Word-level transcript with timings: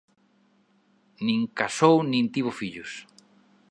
Nin 1.25 1.41
casou 1.59 1.97
nin 2.11 2.25
tivo 2.33 2.51
fillos. 2.59 2.91